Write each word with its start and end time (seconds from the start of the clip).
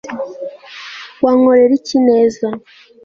wankorera 1.23 1.73
iki 1.81 1.97
neza 2.07 2.47